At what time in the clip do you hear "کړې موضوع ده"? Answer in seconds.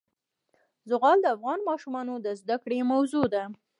2.63-3.43